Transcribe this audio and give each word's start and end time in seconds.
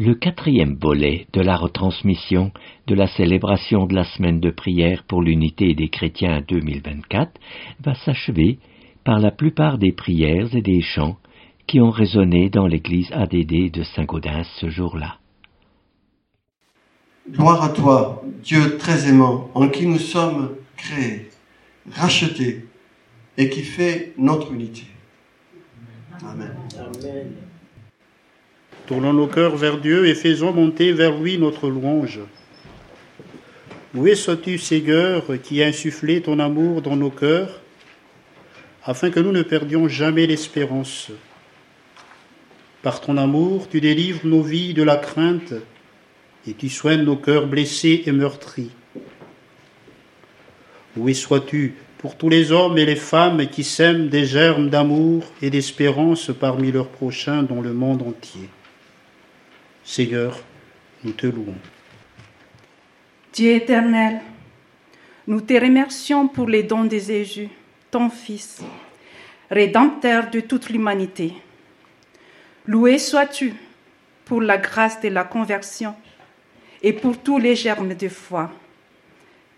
Le 0.00 0.14
quatrième 0.14 0.76
volet 0.80 1.26
de 1.32 1.40
la 1.40 1.56
retransmission 1.56 2.52
de 2.86 2.94
la 2.94 3.08
célébration 3.08 3.86
de 3.86 3.96
la 3.96 4.04
semaine 4.04 4.38
de 4.38 4.52
prière 4.52 5.02
pour 5.02 5.22
l'unité 5.22 5.74
des 5.74 5.88
chrétiens 5.88 6.40
2024 6.46 7.32
va 7.80 7.96
s'achever 7.96 8.60
par 9.02 9.18
la 9.18 9.32
plupart 9.32 9.76
des 9.76 9.90
prières 9.90 10.54
et 10.54 10.62
des 10.62 10.82
chants 10.82 11.16
qui 11.66 11.80
ont 11.80 11.90
résonné 11.90 12.48
dans 12.48 12.68
l'église 12.68 13.10
ADD 13.10 13.72
de 13.72 13.82
Saint-Gaudens 13.82 14.46
ce 14.60 14.68
jour-là. 14.68 15.16
Gloire 17.28 17.64
à 17.64 17.70
toi, 17.70 18.22
Dieu 18.44 18.78
très 18.78 19.08
aimant, 19.08 19.50
en 19.54 19.68
qui 19.68 19.84
nous 19.84 19.98
sommes 19.98 20.54
créés, 20.76 21.28
rachetés 21.90 22.66
et 23.36 23.50
qui 23.50 23.62
fait 23.64 24.12
notre 24.16 24.52
unité. 24.52 24.84
Amen. 26.22 26.54
Amen. 26.78 27.32
Tournons 28.88 29.12
nos 29.12 29.26
cœurs 29.26 29.54
vers 29.54 29.76
Dieu 29.76 30.06
et 30.06 30.14
faisons 30.14 30.50
monter 30.50 30.92
vers 30.92 31.14
lui 31.14 31.36
notre 31.36 31.68
louange. 31.68 32.20
Loué 33.92 34.14
sois-tu, 34.14 34.56
Seigneur, 34.56 35.24
qui 35.42 35.62
a 35.62 35.66
insufflé 35.66 36.22
ton 36.22 36.38
amour 36.38 36.80
dans 36.80 36.96
nos 36.96 37.10
cœurs, 37.10 37.60
afin 38.82 39.10
que 39.10 39.20
nous 39.20 39.32
ne 39.32 39.42
perdions 39.42 39.88
jamais 39.88 40.26
l'espérance? 40.26 41.10
Par 42.82 43.02
ton 43.02 43.18
amour, 43.18 43.68
tu 43.68 43.82
délivres 43.82 44.26
nos 44.26 44.40
vies 44.40 44.72
de 44.72 44.82
la 44.82 44.96
crainte 44.96 45.52
et 46.46 46.54
tu 46.54 46.70
soignes 46.70 47.02
nos 47.02 47.16
cœurs 47.16 47.46
blessés 47.46 48.04
et 48.06 48.12
meurtris. 48.12 48.70
Loué 50.96 51.12
sois-tu 51.12 51.74
pour 51.98 52.16
tous 52.16 52.30
les 52.30 52.52
hommes 52.52 52.78
et 52.78 52.86
les 52.86 52.96
femmes 52.96 53.48
qui 53.48 53.64
sèment 53.64 54.08
des 54.08 54.24
germes 54.24 54.70
d'amour 54.70 55.24
et 55.42 55.50
d'espérance 55.50 56.30
parmi 56.40 56.72
leurs 56.72 56.88
prochains 56.88 57.42
dans 57.42 57.60
le 57.60 57.74
monde 57.74 58.00
entier? 58.00 58.48
Seigneur, 59.88 60.38
nous 61.02 61.12
te 61.12 61.26
louons. 61.26 61.56
Dieu 63.32 63.52
éternel, 63.52 64.20
nous 65.26 65.40
te 65.40 65.54
remercions 65.54 66.28
pour 66.28 66.46
les 66.46 66.62
dons 66.62 66.84
de 66.84 66.98
Jésus, 66.98 67.48
ton 67.90 68.10
Fils, 68.10 68.60
rédempteur 69.50 70.28
de 70.28 70.40
toute 70.40 70.68
l'humanité. 70.68 71.32
Loué 72.66 72.98
sois-tu 72.98 73.54
pour 74.26 74.42
la 74.42 74.58
grâce 74.58 75.00
de 75.00 75.08
la 75.08 75.24
conversion 75.24 75.94
et 76.82 76.92
pour 76.92 77.16
tous 77.16 77.38
les 77.38 77.56
germes 77.56 77.94
de 77.94 78.10
foi, 78.10 78.50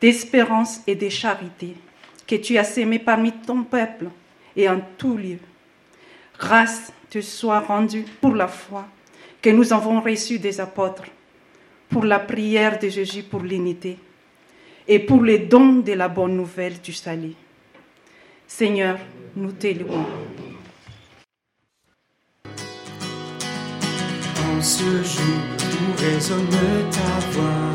d'espérance 0.01 0.81
et 0.87 0.95
de 0.95 1.09
charité 1.09 1.75
que 2.29 2.37
tu 2.37 2.57
as 2.57 2.63
sémés 2.63 3.01
parmi 3.01 3.33
ton 3.33 3.65
peuple 3.65 4.07
et 4.55 4.69
en 4.69 4.81
tout 4.97 5.17
lieu. 5.17 5.41
Grâce 6.39 6.93
te 7.11 7.21
soit 7.21 7.59
rendue 7.59 8.05
pour 8.21 8.37
la 8.37 8.47
foi 8.47 8.87
que 9.41 9.51
nous 9.51 9.73
avons 9.73 10.01
reçu 10.01 10.39
des 10.39 10.61
apôtres, 10.61 11.05
pour 11.91 12.05
la 12.05 12.21
prière 12.21 12.79
de 12.79 12.89
Jésus 12.89 13.25
pour 13.25 13.41
l'unité 13.41 13.99
et 14.87 15.01
pour 15.01 15.23
les 15.23 15.41
dons 15.41 15.81
de 15.81 15.93
la 15.93 16.09
bonne 16.09 16.37
nouvelle 16.37 16.81
du 16.81 16.93
salut. 16.93 17.35
Seigneur, 18.47 18.99
nous 19.37 19.53
te. 19.53 19.69
En 24.39 24.63
ce 24.63 25.03
jour 25.03 25.41
où 25.63 26.01
résonne 26.01 26.47
ta 26.91 27.19
voix, 27.31 27.75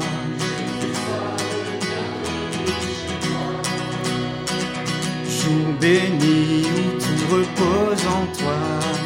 jour 5.27 5.73
béni 5.79 6.65
où 6.65 7.35
repose 7.35 8.07
en 8.07 8.25
toi. 8.37 9.04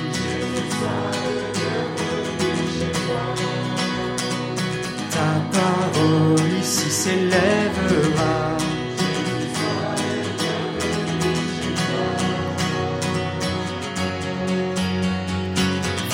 S'élèvera. 7.01 8.35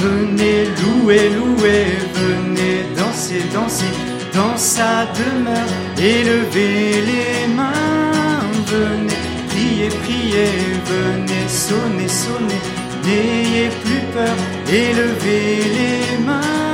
Venez 0.02 0.62
louer, 0.82 1.30
louer, 1.40 1.86
venez 2.22 2.78
danser, 3.00 3.44
danser 3.54 3.94
dans 4.38 4.58
sa 4.58 4.94
demeure, 5.20 5.72
élevez 5.98 7.02
les 7.12 7.48
mains, 7.60 8.46
venez 8.74 9.24
prier, 9.50 9.90
prier, 10.04 10.52
venez 10.94 11.48
sonner, 11.66 12.12
sonner, 12.24 12.64
n'ayez 13.06 13.70
plus 13.84 14.04
peur, 14.14 14.38
élevez 14.84 15.56
les 15.78 16.26
mains. 16.28 16.65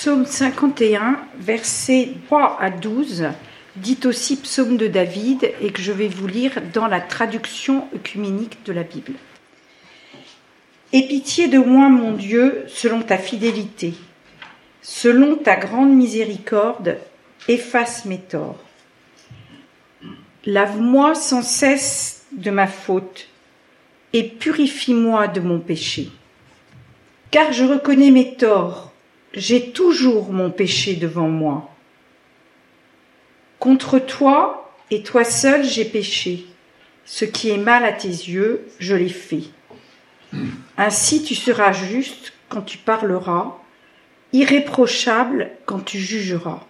Psaume 0.00 0.26
51, 0.26 1.18
versets 1.40 2.10
3 2.26 2.58
à 2.60 2.70
12, 2.70 3.30
dit 3.74 3.98
aussi 4.04 4.36
psaume 4.36 4.76
de 4.76 4.86
David 4.86 5.50
et 5.60 5.72
que 5.72 5.82
je 5.82 5.90
vais 5.90 6.06
vous 6.06 6.28
lire 6.28 6.52
dans 6.72 6.86
la 6.86 7.00
traduction 7.00 7.88
œcuménique 7.92 8.58
de 8.64 8.72
la 8.72 8.84
Bible. 8.84 9.14
Aie 10.92 11.08
pitié 11.08 11.48
de 11.48 11.58
moi, 11.58 11.88
mon 11.88 12.12
Dieu, 12.12 12.62
selon 12.68 13.02
ta 13.02 13.18
fidélité. 13.18 13.94
Selon 14.82 15.34
ta 15.34 15.56
grande 15.56 15.92
miséricorde, 15.92 16.98
efface 17.48 18.04
mes 18.04 18.20
torts. 18.20 18.62
Lave-moi 20.46 21.16
sans 21.16 21.42
cesse 21.42 22.24
de 22.30 22.52
ma 22.52 22.68
faute 22.68 23.26
et 24.12 24.22
purifie-moi 24.22 25.26
de 25.26 25.40
mon 25.40 25.58
péché. 25.58 26.08
Car 27.32 27.50
je 27.50 27.64
reconnais 27.64 28.12
mes 28.12 28.36
torts 28.36 28.87
j'ai 29.32 29.70
toujours 29.72 30.32
mon 30.32 30.50
péché 30.50 30.94
devant 30.94 31.28
moi. 31.28 31.70
Contre 33.58 33.98
toi 33.98 34.72
et 34.90 35.02
toi 35.02 35.24
seul 35.24 35.64
j'ai 35.64 35.84
péché. 35.84 36.46
Ce 37.04 37.24
qui 37.24 37.50
est 37.50 37.58
mal 37.58 37.84
à 37.84 37.92
tes 37.92 38.08
yeux, 38.08 38.66
je 38.78 38.94
l'ai 38.94 39.08
fait. 39.08 39.44
Ainsi 40.76 41.22
tu 41.22 41.34
seras 41.34 41.72
juste 41.72 42.32
quand 42.48 42.62
tu 42.62 42.78
parleras, 42.78 43.56
irréprochable 44.32 45.50
quand 45.66 45.80
tu 45.80 45.98
jugeras. 45.98 46.60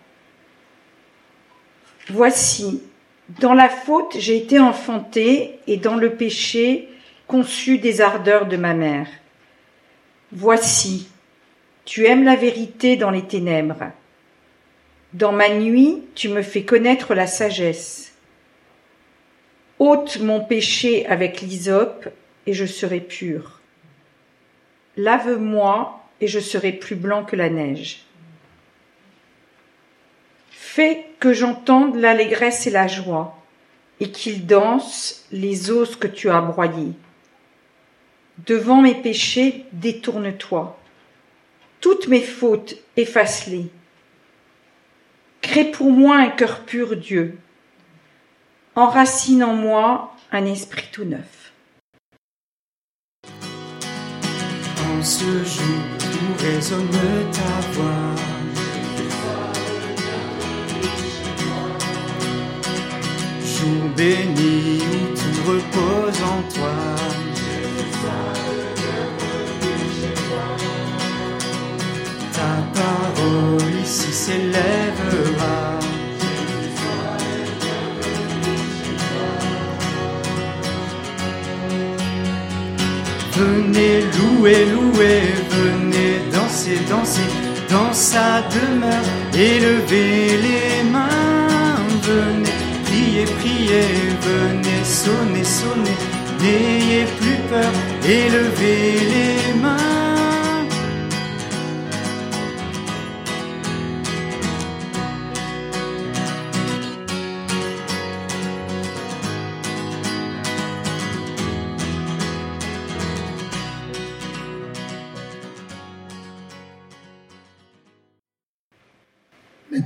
Voici, 2.09 2.83
dans 3.41 3.55
la 3.55 3.69
faute 3.69 4.17
j'ai 4.19 4.37
été 4.37 4.59
enfanté 4.59 5.59
et 5.67 5.77
dans 5.77 5.97
le 5.97 6.15
péché 6.15 6.89
conçu 7.27 7.79
des 7.79 8.01
ardeurs 8.01 8.47
de 8.47 8.57
ma 8.57 8.75
mère. 8.75 9.09
Voici, 10.33 11.09
tu 11.89 12.05
aimes 12.05 12.25
la 12.25 12.37
vérité 12.37 12.99
dans 12.99 13.11
les 13.11 13.23
ténèbres. 13.23 13.93
Dans 15.15 15.33
ma 15.33 15.49
nuit, 15.49 16.03
tu 16.15 16.29
me 16.29 16.43
fais 16.43 16.63
connaître 16.63 17.15
la 17.15 17.27
sagesse. 17.27 18.13
ôte 19.79 20.21
mon 20.21 20.45
péché 20.45 21.07
avec 21.07 21.41
l'hysope, 21.41 22.11
et 22.45 22.53
je 22.53 22.67
serai 22.67 23.01
pur. 23.01 23.61
Lave-moi, 24.99 26.05
et 26.21 26.29
je 26.29 26.41
serai 26.41 26.73
plus 26.73 26.95
blanc 26.95 27.25
que 27.25 27.37
la 27.37 27.49
neige. 27.49 28.05
Fais 30.51 31.07
que 31.21 31.33
j'entende 31.33 31.97
l'allégresse 31.97 32.67
et 32.67 32.71
la 32.71 32.87
joie, 32.87 33.43
et 33.99 34.11
qu'ils 34.11 34.45
dansent 34.45 35.27
les 35.33 35.71
os 35.71 35.97
que 35.97 36.07
tu 36.07 36.29
as 36.29 36.43
broyés. 36.43 36.93
Devant 38.47 38.83
mes 38.83 38.95
péchés, 38.95 39.65
détourne-toi. 39.73 40.79
Toutes 41.81 42.09
mes 42.09 42.21
fautes, 42.21 42.75
efface-les. 42.97 43.71
Crée 45.41 45.71
pour 45.71 45.91
moi 45.91 46.17
un 46.17 46.31
cœur 46.31 46.65
pur, 46.65 46.97
Dieu. 46.97 47.39
Enracine 48.75 49.45
en 49.45 49.55
moi 49.55 50.13
un 50.33 50.45
esprit 50.45 50.89
tout 50.93 51.05
neuf. 51.05 51.53
En 53.25 55.03
ce 55.03 55.45
jour 55.45 55.85
où 56.03 56.43
résonne 56.43 56.89
ta 57.33 57.61
voix, 57.73 58.15
jour 63.45 63.89
béni 63.97 64.81
où 64.81 65.15
tout 65.15 65.51
repose 65.51 66.23
en 66.23 66.43
toi. 66.53 67.28
Ici 73.89 74.13
s'élèvera. 74.13 75.79
Venez 83.37 84.01
louer, 84.17 84.67
louer, 84.75 85.23
venez 85.51 86.15
danser, 86.33 86.79
danser 86.91 87.31
dans 87.71 87.93
sa 87.93 88.43
demeure, 88.55 89.09
élevez 89.35 90.39
les 90.47 90.91
mains, 90.91 91.77
venez, 92.03 92.59
priez, 92.87 93.27
priez, 93.39 93.91
venez, 94.29 94.83
sonnez, 94.85 95.45
sonnez, 95.45 95.99
n'ayez 96.41 97.05
plus 97.19 97.39
peur, 97.51 97.73
élevez 98.05 99.01
les 99.15 99.61
mains. 99.61 99.98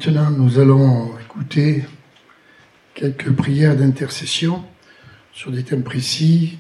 Maintenant, 0.04 0.30
nous 0.32 0.58
allons 0.58 1.16
écouter 1.20 1.84
quelques 2.92 3.30
prières 3.30 3.76
d'intercession 3.76 4.64
sur 5.32 5.52
des 5.52 5.62
thèmes 5.62 5.84
précis, 5.84 6.58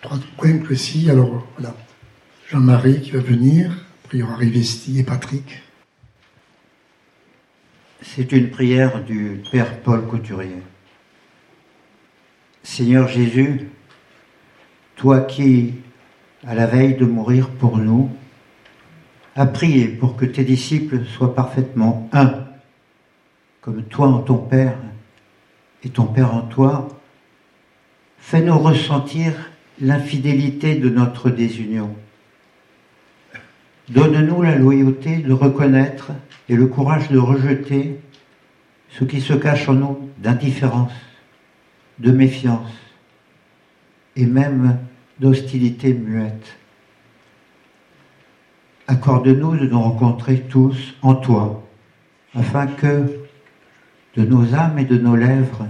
trois 0.00 0.16
points 0.38 0.56
précis. 0.56 1.10
Alors 1.10 1.46
voilà, 1.58 1.76
Jean-Marie 2.48 3.02
qui 3.02 3.10
va 3.10 3.18
venir, 3.18 3.84
prière 4.04 4.34
Rivesti 4.38 5.00
et 5.00 5.02
Patrick. 5.02 5.62
C'est 8.00 8.32
une 8.32 8.48
prière 8.48 9.04
du 9.04 9.42
Père 9.52 9.80
Paul 9.80 10.06
Couturier. 10.06 10.62
Seigneur 12.62 13.06
Jésus, 13.06 13.68
toi 14.96 15.20
qui, 15.20 15.74
à 16.46 16.54
la 16.54 16.64
veille 16.64 16.94
de 16.94 17.04
mourir 17.04 17.50
pour 17.50 17.76
nous, 17.76 18.10
as 19.36 19.44
prié 19.44 19.88
pour 19.88 20.16
que 20.16 20.24
tes 20.24 20.44
disciples 20.44 21.04
soient 21.04 21.34
parfaitement 21.34 22.08
un 22.14 22.47
comme 23.68 23.82
toi 23.82 24.06
en 24.06 24.20
ton 24.20 24.38
Père 24.38 24.78
et 25.84 25.90
ton 25.90 26.06
Père 26.06 26.34
en 26.34 26.40
toi, 26.40 26.88
fais-nous 28.16 28.56
ressentir 28.56 29.34
l'infidélité 29.78 30.76
de 30.76 30.88
notre 30.88 31.28
désunion. 31.28 31.94
Donne-nous 33.90 34.40
la 34.40 34.56
loyauté 34.56 35.18
de 35.18 35.34
reconnaître 35.34 36.12
et 36.48 36.56
le 36.56 36.66
courage 36.66 37.10
de 37.10 37.18
rejeter 37.18 38.00
ce 38.88 39.04
qui 39.04 39.20
se 39.20 39.34
cache 39.34 39.68
en 39.68 39.74
nous 39.74 39.98
d'indifférence, 40.16 40.94
de 41.98 42.10
méfiance 42.10 42.72
et 44.16 44.24
même 44.24 44.78
d'hostilité 45.20 45.92
muette. 45.92 46.56
Accorde-nous 48.86 49.58
de 49.58 49.66
nous 49.66 49.80
rencontrer 49.80 50.40
tous 50.48 50.94
en 51.02 51.16
toi, 51.16 51.68
afin 52.34 52.66
que, 52.66 53.17
de 54.16 54.24
nos 54.24 54.54
âmes 54.54 54.78
et 54.78 54.84
de 54.84 54.98
nos 54.98 55.16
lèvres 55.16 55.66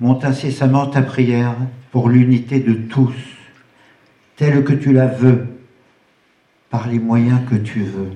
monte 0.00 0.24
incessamment 0.24 0.86
ta 0.86 1.02
prière 1.02 1.56
pour 1.92 2.08
l'unité 2.08 2.60
de 2.60 2.74
tous, 2.74 3.14
telle 4.36 4.64
que 4.64 4.72
tu 4.72 4.92
la 4.92 5.06
veux, 5.06 5.46
par 6.70 6.88
les 6.88 6.98
moyens 6.98 7.40
que 7.48 7.54
tu 7.54 7.82
veux. 7.82 8.10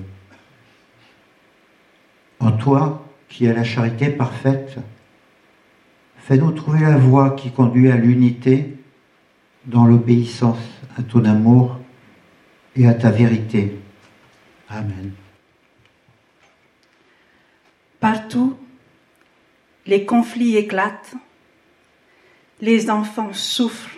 En 2.39 2.51
toi, 2.51 3.05
qui 3.29 3.47
as 3.47 3.53
la 3.53 3.63
charité 3.63 4.09
parfaite, 4.09 4.79
fais-nous 6.17 6.51
trouver 6.51 6.81
la 6.81 6.97
voie 6.97 7.31
qui 7.31 7.51
conduit 7.51 7.89
à 7.89 7.95
l'unité 7.95 8.77
dans 9.65 9.85
l'obéissance 9.85 10.81
à 10.97 11.03
ton 11.03 11.23
amour 11.25 11.79
et 12.75 12.87
à 12.87 12.93
ta 12.93 13.11
vérité. 13.11 13.79
Amen. 14.69 15.11
Partout, 17.99 18.57
les 19.89 20.05
conflits 20.05 20.55
éclatent, 20.55 21.15
les 22.61 22.91
enfants 22.91 23.33
souffrent, 23.33 23.97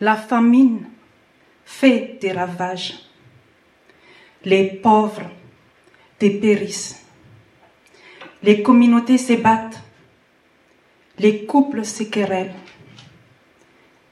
la 0.00 0.14
famine 0.14 0.88
fait 1.64 2.16
des 2.20 2.30
ravages, 2.30 2.94
les 4.44 4.66
pauvres 4.70 5.28
dépérissent, 6.20 7.04
les 8.44 8.62
communautés 8.62 9.18
se 9.18 9.32
battent, 9.32 9.82
les 11.18 11.44
couples 11.44 11.84
se 11.84 12.04
querellent, 12.04 12.54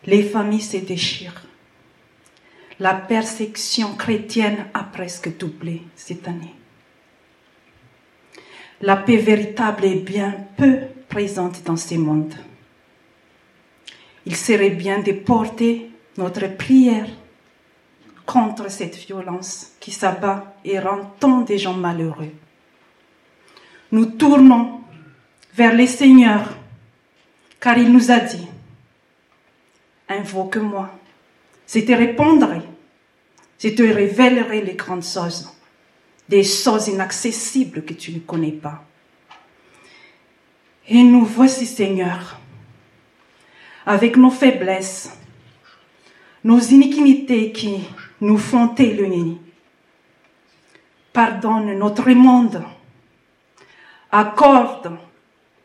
les 0.04 0.24
familles 0.24 0.62
se 0.62 0.78
déchirent. 0.78 1.46
La 2.80 2.94
persécution 2.94 3.94
chrétienne 3.94 4.66
a 4.74 4.82
presque 4.82 5.36
doublé 5.36 5.82
cette 5.94 6.26
année 6.26 6.56
la 8.80 8.96
paix 8.96 9.16
véritable 9.16 9.84
est 9.84 9.96
bien 9.96 10.34
peu 10.56 10.78
présente 11.08 11.62
dans 11.64 11.76
ce 11.76 11.94
monde. 11.94 12.34
Il 14.26 14.36
serait 14.36 14.70
bien 14.70 15.00
de 15.00 15.12
porter 15.12 15.90
notre 16.16 16.46
prière 16.56 17.08
contre 18.26 18.70
cette 18.70 18.96
violence 18.96 19.72
qui 19.80 19.90
s'abat 19.90 20.54
et 20.64 20.78
rend 20.78 21.14
tant 21.20 21.42
de 21.42 21.56
gens 21.56 21.74
malheureux. 21.74 22.32
Nous 23.92 24.06
tournons 24.06 24.80
vers 25.54 25.74
le 25.74 25.86
Seigneur, 25.86 26.56
car 27.60 27.78
il 27.78 27.92
nous 27.92 28.10
a 28.10 28.18
dit, 28.18 28.48
invoque-moi, 30.08 30.90
je 31.68 31.80
te 31.80 31.92
répondrai, 31.92 32.62
je 33.58 33.68
te 33.68 33.82
révélerai 33.82 34.62
les 34.62 34.74
grandes 34.74 35.04
choses 35.04 35.48
des 36.28 36.44
choses 36.44 36.88
inaccessibles 36.88 37.84
que 37.84 37.92
tu 37.92 38.12
ne 38.12 38.20
connais 38.20 38.52
pas. 38.52 38.84
Et 40.88 41.02
nous 41.02 41.24
voici, 41.24 41.66
Seigneur, 41.66 42.38
avec 43.86 44.16
nos 44.16 44.30
faiblesses, 44.30 45.16
nos 46.42 46.60
iniquités 46.60 47.52
qui 47.52 47.80
nous 48.20 48.38
font 48.38 48.68
t'éloigner. 48.68 49.38
Pardonne 51.12 51.78
notre 51.78 52.10
monde. 52.10 52.62
Accorde 54.10 54.96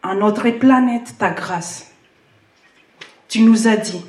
à 0.02 0.16
notre 0.16 0.50
planète 0.52 1.16
ta 1.18 1.32
grâce. 1.32 1.92
Tu 3.28 3.42
nous 3.42 3.68
as 3.68 3.78
dit, 3.78 4.04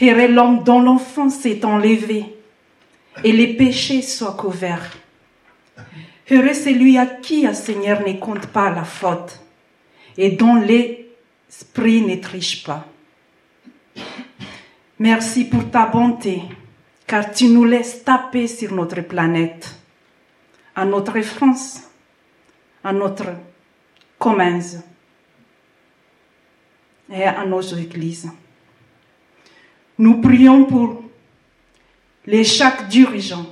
Heureux 0.00 0.28
l'homme 0.28 0.62
dont 0.62 0.80
l'enfant 0.80 1.28
s'est 1.28 1.64
enlevé 1.64 2.24
et 3.24 3.32
les 3.32 3.54
péchés 3.54 4.02
soient 4.02 4.34
couverts. 4.34 4.96
Heureux 6.30 6.54
celui 6.54 6.98
à 6.98 7.06
qui 7.06 7.46
le 7.46 7.54
Seigneur 7.54 8.06
ne 8.06 8.14
compte 8.14 8.46
pas 8.48 8.70
la 8.70 8.84
faute 8.84 9.40
et 10.16 10.30
dont 10.30 10.56
l'esprit 10.56 12.02
ne 12.02 12.16
triche 12.16 12.64
pas. 12.64 12.86
Merci 14.98 15.44
pour 15.44 15.70
ta 15.70 15.86
bonté, 15.86 16.42
car 17.06 17.32
tu 17.32 17.48
nous 17.48 17.64
laisses 17.64 18.02
taper 18.04 18.48
sur 18.48 18.74
notre 18.74 19.00
planète, 19.02 19.74
à 20.74 20.84
notre 20.84 21.20
France, 21.22 21.82
à 22.82 22.92
notre 22.92 23.26
commerce 24.18 24.76
et 27.10 27.22
à 27.22 27.44
nos 27.46 27.62
églises. 27.62 28.30
Nous 29.98 30.20
prions 30.20 30.64
pour 30.64 31.02
les 32.26 32.44
chaque 32.44 32.88
dirigeant 32.88 33.46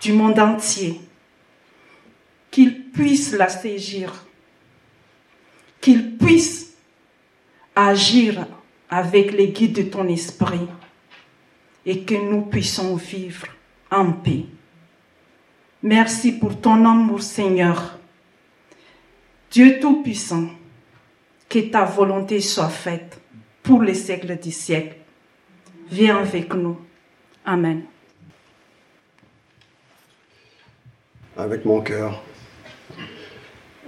du 0.00 0.12
monde 0.12 0.38
entier 0.38 1.00
qu'il 2.54 2.84
puisse 2.84 3.32
la 3.32 3.48
saisir, 3.48 4.12
qu'il 5.80 6.16
puisse 6.16 6.76
agir 7.74 8.46
avec 8.88 9.32
les 9.32 9.48
guides 9.48 9.74
de 9.74 9.82
ton 9.82 10.06
esprit 10.06 10.68
et 11.84 12.04
que 12.04 12.14
nous 12.14 12.42
puissions 12.42 12.94
vivre 12.94 13.48
en 13.90 14.12
paix. 14.12 14.44
Merci 15.82 16.30
pour 16.30 16.60
ton 16.60 16.84
amour, 16.84 17.22
Seigneur. 17.22 17.98
Dieu 19.50 19.80
Tout-Puissant, 19.80 20.48
que 21.48 21.58
ta 21.58 21.84
volonté 21.84 22.40
soit 22.40 22.68
faite 22.68 23.20
pour 23.64 23.82
les 23.82 23.94
siècles 23.94 24.38
des 24.38 24.52
siècles. 24.52 24.98
Viens 25.90 26.18
avec 26.18 26.54
nous. 26.54 26.78
Amen. 27.44 27.82
Avec 31.36 31.64
mon 31.64 31.80
cœur. 31.80 32.22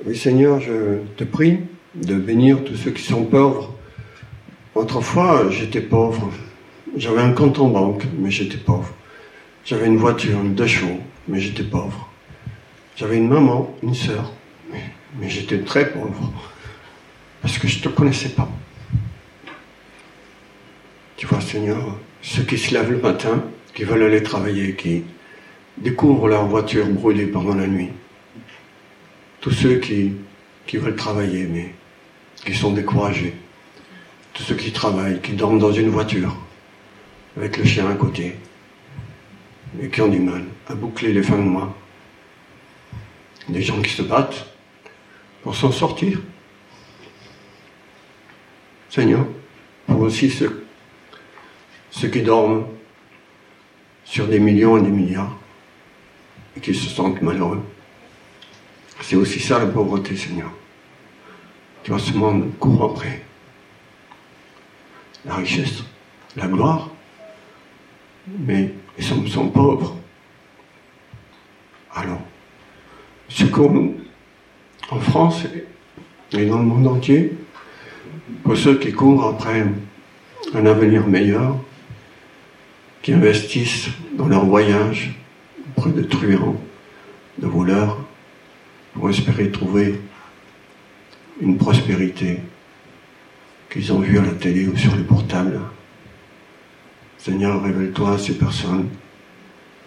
Oui 0.04 0.16
Seigneur, 0.16 0.60
je 0.60 0.98
te 1.16 1.24
prie 1.24 1.58
de 1.94 2.14
bénir 2.14 2.62
tous 2.64 2.76
ceux 2.76 2.90
qui 2.90 3.02
sont 3.02 3.24
pauvres. 3.24 3.74
Autrefois, 4.74 5.50
j'étais 5.50 5.80
pauvre. 5.80 6.30
J'avais 6.96 7.22
un 7.22 7.32
compte 7.32 7.58
en 7.58 7.68
banque, 7.68 8.04
mais 8.18 8.30
j'étais 8.30 8.56
pauvre. 8.56 8.92
J'avais 9.64 9.86
une 9.86 9.96
voiture, 9.96 10.38
deux 10.44 10.66
chevaux, 10.66 11.00
mais 11.28 11.40
j'étais 11.40 11.64
pauvre. 11.64 12.08
J'avais 12.96 13.16
une 13.16 13.28
maman, 13.28 13.74
une 13.82 13.94
sœur, 13.94 14.32
mais, 14.70 14.84
mais 15.18 15.28
j'étais 15.28 15.58
très 15.58 15.90
pauvre. 15.90 16.32
Parce 17.42 17.58
que 17.58 17.68
je 17.68 17.78
ne 17.78 17.84
te 17.84 17.88
connaissais 17.88 18.30
pas. 18.30 18.48
Tu 21.16 21.26
vois, 21.26 21.40
Seigneur, 21.40 21.98
ceux 22.22 22.42
qui 22.42 22.58
se 22.58 22.74
lèvent 22.74 22.90
le 22.90 22.98
matin, 22.98 23.42
qui 23.74 23.84
veulent 23.84 24.02
aller 24.02 24.22
travailler, 24.22 24.74
qui, 24.74 25.02
découvrent 25.78 26.28
leur 26.28 26.46
voiture 26.46 26.86
brûlée 26.86 27.26
pendant 27.26 27.54
la 27.54 27.66
nuit. 27.66 27.90
Tous 29.46 29.52
ceux 29.52 29.76
qui, 29.76 30.12
veulent 30.74 30.96
travailler, 30.96 31.44
mais 31.44 31.72
qui 32.44 32.52
sont 32.52 32.72
découragés. 32.72 33.32
Tous 34.32 34.42
ceux 34.42 34.56
qui 34.56 34.72
travaillent, 34.72 35.20
qui 35.20 35.34
dorment 35.34 35.60
dans 35.60 35.70
une 35.70 35.88
voiture, 35.88 36.36
avec 37.36 37.56
le 37.56 37.64
chien 37.64 37.88
à 37.88 37.94
côté, 37.94 38.34
et 39.80 39.88
qui 39.88 40.00
ont 40.00 40.08
du 40.08 40.18
mal 40.18 40.42
à 40.66 40.74
boucler 40.74 41.12
les 41.12 41.22
fins 41.22 41.38
de 41.38 41.42
mois. 41.42 41.72
Des 43.48 43.62
gens 43.62 43.80
qui 43.80 43.92
se 43.92 44.02
battent 44.02 44.52
pour 45.44 45.54
s'en 45.54 45.70
sortir. 45.70 46.20
Seigneur, 48.90 49.24
pour 49.86 50.00
aussi 50.00 50.28
ceux 50.28 52.08
qui 52.08 52.22
dorment 52.22 52.66
sur 54.04 54.26
des 54.26 54.40
millions 54.40 54.76
et 54.76 54.82
des 54.82 54.90
milliards 54.90 55.38
et 56.56 56.60
qui 56.60 56.74
se 56.74 56.88
sentent 56.88 57.22
malheureux. 57.22 57.62
C'est 59.00 59.16
aussi 59.16 59.40
ça 59.40 59.58
la 59.58 59.66
pauvreté, 59.66 60.16
Seigneur. 60.16 60.50
Tu 61.82 61.90
vois, 61.90 62.00
ce 62.00 62.12
monde 62.12 62.50
court 62.58 62.92
après 62.92 63.22
la 65.24 65.36
richesse, 65.36 65.82
la 66.36 66.46
gloire, 66.46 66.90
mais 68.26 68.72
ils 68.98 69.04
sont, 69.04 69.48
pauvres. 69.48 69.96
Alors, 71.94 72.20
secours-nous 73.28 73.96
en 74.90 75.00
France 75.00 75.44
et 76.32 76.46
dans 76.46 76.58
le 76.58 76.64
monde 76.64 76.86
entier 76.86 77.32
pour 78.42 78.56
ceux 78.56 78.78
qui 78.78 78.92
courent 78.92 79.26
après 79.26 79.64
un 80.54 80.66
avenir 80.66 81.06
meilleur, 81.06 81.56
qui 83.02 83.12
investissent 83.12 83.88
dans 84.14 84.26
leur 84.26 84.44
voyage 84.44 85.14
auprès 85.76 85.90
de 85.90 86.02
truands, 86.02 86.60
de 87.38 87.46
voleurs, 87.46 87.98
pour 88.96 89.10
espérer 89.10 89.50
trouver 89.50 90.00
une 91.40 91.58
prospérité 91.58 92.40
qu'ils 93.70 93.92
ont 93.92 94.00
vue 94.00 94.18
à 94.18 94.22
la 94.22 94.32
télé 94.32 94.66
ou 94.66 94.76
sur 94.76 94.96
les 94.96 95.02
portables. 95.02 95.60
Seigneur, 97.18 97.62
révèle-toi 97.62 98.14
à 98.14 98.18
ces 98.18 98.34
personnes. 98.34 98.88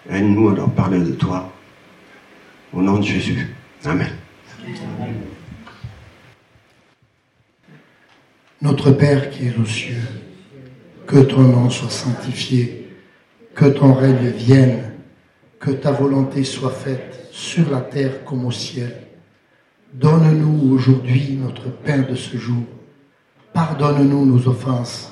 Aide-nous 0.10 0.50
à 0.50 0.56
leur 0.56 0.72
parler 0.72 1.00
de 1.00 1.12
toi. 1.12 1.52
Au 2.72 2.82
nom 2.82 3.00
de 3.00 3.04
Jésus. 3.04 3.56
Amen. 3.84 4.12
Notre 8.62 8.92
Père 8.92 9.32
qui 9.32 9.48
es 9.48 9.56
aux 9.60 9.66
cieux, 9.66 10.04
que 11.08 11.20
ton 11.20 11.42
nom 11.42 11.70
soit 11.70 11.90
sanctifié, 11.90 12.88
que 13.56 13.66
ton 13.66 13.94
règne 13.94 14.30
vienne, 14.30 14.92
que 15.60 15.72
ta 15.72 15.92
volonté 15.92 16.44
soit 16.44 16.72
faite 16.72 17.28
sur 17.32 17.70
la 17.70 17.82
terre 17.82 18.24
comme 18.24 18.46
au 18.46 18.52
ciel. 18.52 18.96
Donne-nous 19.94 20.74
aujourd'hui 20.74 21.38
notre 21.42 21.70
pain 21.70 22.00
de 22.00 22.16
ce 22.16 22.38
jour. 22.38 22.64
Pardonne-nous 23.54 24.26
nos 24.26 24.48
offenses, 24.48 25.12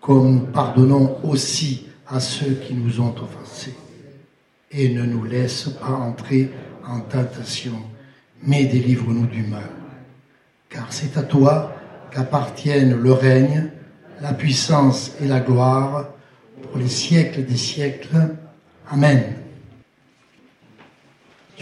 comme 0.00 0.34
nous 0.34 0.46
pardonnons 0.46 1.18
aussi 1.24 1.86
à 2.06 2.20
ceux 2.20 2.54
qui 2.54 2.74
nous 2.74 3.00
ont 3.00 3.14
offensés. 3.22 3.74
Et 4.70 4.88
ne 4.88 5.04
nous 5.04 5.24
laisse 5.24 5.68
pas 5.80 5.92
entrer 5.92 6.50
en 6.86 7.00
tentation, 7.00 7.78
mais 8.42 8.64
délivre-nous 8.64 9.26
du 9.26 9.42
mal. 9.42 9.70
Car 10.68 10.92
c'est 10.92 11.16
à 11.16 11.22
toi 11.22 11.72
qu'appartiennent 12.10 13.00
le 13.00 13.12
règne, 13.12 13.70
la 14.20 14.32
puissance 14.32 15.12
et 15.20 15.26
la 15.26 15.40
gloire 15.40 16.08
pour 16.62 16.78
les 16.78 16.88
siècles 16.88 17.44
des 17.44 17.56
siècles. 17.56 18.36
Amen. 18.90 19.43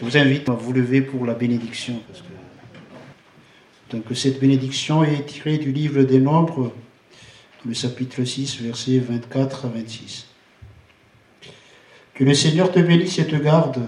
Je 0.03 0.09
vous 0.09 0.17
invite 0.17 0.49
à 0.49 0.53
vous 0.53 0.73
lever 0.73 1.01
pour 1.01 1.25
la 1.27 1.35
bénédiction. 1.35 2.01
Parce 2.09 2.23
que... 2.23 3.97
Donc 3.97 4.05
cette 4.17 4.41
bénédiction 4.41 5.05
est 5.05 5.27
tirée 5.27 5.59
du 5.59 5.71
livre 5.71 6.03
des 6.03 6.19
Nombres, 6.19 6.73
le 7.65 7.73
chapitre 7.73 8.25
6, 8.25 8.63
versets 8.63 8.99
24 8.99 9.67
à 9.67 9.69
26. 9.69 10.27
Que 12.15 12.25
le 12.25 12.35
Seigneur 12.35 12.73
te 12.73 12.81
bénisse 12.81 13.21
et 13.21 13.29
te 13.29 13.37
garde, 13.37 13.81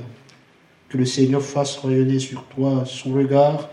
que 0.88 0.98
le 0.98 1.04
Seigneur 1.04 1.42
fasse 1.42 1.78
rayonner 1.78 2.20
sur 2.20 2.44
toi 2.44 2.84
son 2.86 3.12
regard 3.12 3.68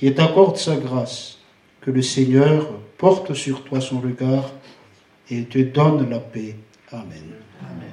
et 0.00 0.14
t'accorde 0.14 0.58
sa 0.58 0.76
grâce 0.76 1.38
que 1.80 1.90
le 1.90 2.02
Seigneur 2.02 2.70
porte 2.96 3.34
sur 3.34 3.64
toi 3.64 3.80
son 3.80 3.98
regard 3.98 4.52
et 5.28 5.44
te 5.46 5.58
donne 5.58 6.08
la 6.08 6.20
paix. 6.20 6.54
Amen. 6.92 7.34
Amen. 7.60 7.91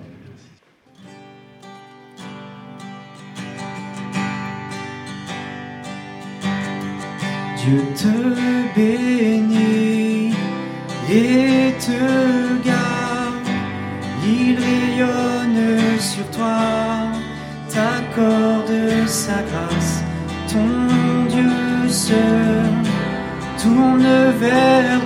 Dieu 7.69 7.83
te 7.93 8.17
bénit 8.75 10.33
et 11.07 11.75
te 11.79 12.65
garde, 12.65 13.51
il 14.25 14.57
rayonne 14.57 15.99
sur 15.99 16.25
toi, 16.31 17.11
t'accorde 17.71 19.05
sa 19.05 19.43
grâce, 19.49 20.01
ton 20.51 20.65
Dieu 21.29 21.89
seul 21.89 22.73
tourne 23.61 24.31
vers 24.39 24.98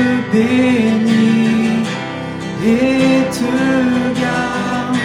te 0.00 0.32
bénit 0.32 1.84
et 2.64 3.22
te 3.36 4.20
garde, 4.20 4.98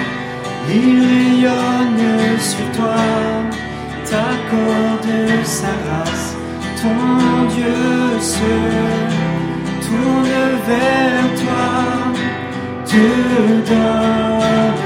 il 0.69 0.97
rayonne 1.09 2.39
sur 2.39 2.67
toi, 2.77 3.03
t'accorde 4.09 5.11
sa 5.43 5.73
grâce, 5.83 6.27
ton 6.81 7.45
Dieu 7.55 8.19
seul 8.19 9.09
tourne 9.85 10.35
vers 10.67 11.27
toi, 11.41 11.67
te 12.85 13.05
donne 13.69 14.84